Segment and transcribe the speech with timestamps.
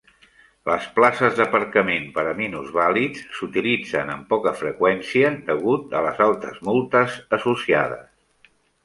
[0.67, 7.19] Les places d'aparcament per a minusvàlids s'utilitzen amb poca freqüència degut a les altes multes
[7.41, 8.51] associades.